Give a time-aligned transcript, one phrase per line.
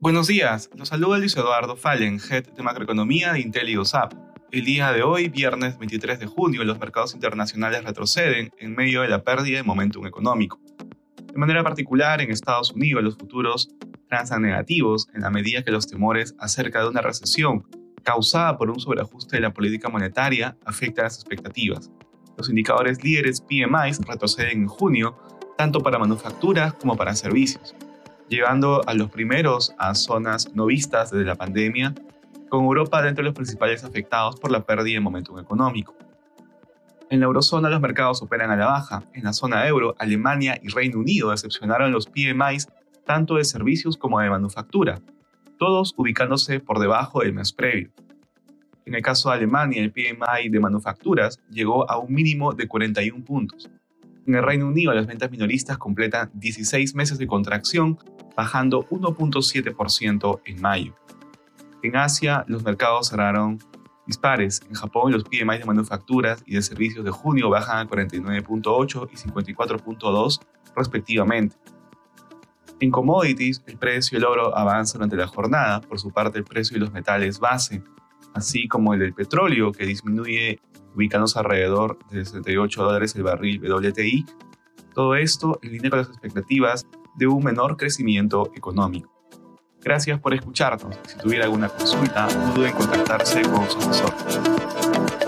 [0.00, 4.14] Buenos días, los saluda Luis Eduardo Fallen, Head de Macroeconomía de Intel y USAP.
[4.50, 9.08] El día de hoy, viernes 23 de junio, los mercados internacionales retroceden en medio de
[9.08, 10.60] la pérdida de momentum económico.
[11.30, 13.68] De manera particular, en Estados Unidos los futuros
[14.08, 17.66] transan negativos en la medida que los temores acerca de una recesión
[18.02, 21.90] causada por un sobreajuste de la política monetaria afectan las expectativas.
[22.38, 25.18] Los indicadores líderes PMI retroceden en junio,
[25.58, 27.74] tanto para manufacturas como para servicios
[28.28, 31.94] llevando a los primeros a zonas no vistas desde la pandemia,
[32.48, 35.94] con Europa dentro de los principales afectados por la pérdida de momentum económico.
[37.10, 39.02] En la eurozona los mercados operan a la baja.
[39.14, 42.68] En la zona euro, Alemania y Reino Unido decepcionaron los PMIs
[43.06, 45.00] tanto de servicios como de manufactura,
[45.58, 47.90] todos ubicándose por debajo del mes previo.
[48.88, 53.22] En el caso de Alemania, el PMI de manufacturas llegó a un mínimo de 41
[53.22, 53.70] puntos,
[54.28, 57.98] en el Reino Unido, las ventas minoristas completan 16 meses de contracción,
[58.36, 60.94] bajando 1.7% en mayo.
[61.82, 63.58] En Asia, los mercados cerraron
[64.06, 64.60] dispares.
[64.68, 69.16] En Japón, los PMI de manufacturas y de servicios de junio bajan a 49.8 y
[69.16, 70.40] 54.2
[70.76, 71.56] respectivamente.
[72.80, 76.74] En commodities, el precio del oro avanza durante la jornada, por su parte el precio
[76.74, 77.82] de los metales base,
[78.38, 80.60] así como el del petróleo, que disminuye
[80.94, 84.26] ubicándose alrededor de 68 dólares el barril WTI.
[84.94, 86.86] Todo esto en línea con las expectativas
[87.16, 89.12] de un menor crecimiento económico.
[89.82, 90.98] Gracias por escucharnos.
[91.06, 95.27] Si tuviera alguna consulta, no duden en contactarse con su asesor.